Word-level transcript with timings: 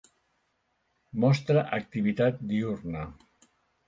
Mostra 1.23 1.65
activitat 1.77 2.41
diürna. 2.53 3.05